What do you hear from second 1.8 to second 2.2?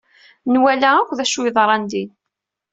din.